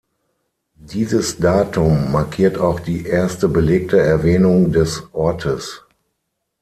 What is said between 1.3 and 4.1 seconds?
Datum markiert auch die erste belegte